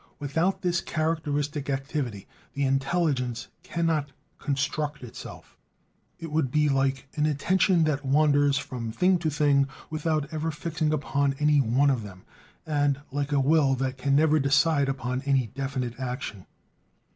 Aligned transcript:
Without 0.17 0.63
this 0.63 0.81
characteristic 0.81 1.69
activity, 1.69 2.27
the 2.53 2.63
intelligence 2.63 3.49
cannot 3.61 4.09
construct 4.39 5.03
itself; 5.03 5.55
it 6.17 6.31
would 6.31 6.49
be 6.49 6.69
like 6.69 7.07
an 7.17 7.27
attention 7.27 7.83
that 7.83 8.03
wanders 8.03 8.57
from 8.57 8.91
thing 8.91 9.19
to 9.19 9.29
thing 9.29 9.67
without 9.91 10.27
ever 10.33 10.49
fixing 10.49 10.91
upon 10.91 11.35
any 11.37 11.61
one 11.61 11.91
of 11.91 12.01
them, 12.01 12.23
and 12.65 12.99
like 13.11 13.31
a 13.31 13.39
will 13.39 13.75
that 13.75 13.99
can 13.99 14.15
never 14.15 14.39
decide 14.39 14.89
upon 14.89 15.21
any 15.21 15.45
definite 15.53 15.93
action. 15.99 16.47